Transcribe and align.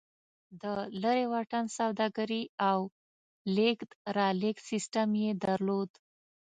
د 0.61 0.63
لېرې 1.01 1.25
واټن 1.31 1.65
سوداګري 1.77 2.43
او 2.69 2.79
لېږد 3.55 3.89
رالېږد 4.17 4.65
سیستم 4.69 5.09
یې 5.23 5.31
درلود 5.43 5.91